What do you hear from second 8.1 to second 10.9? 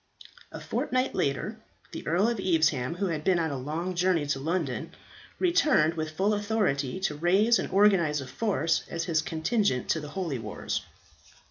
a force as his contingent to the holy wars.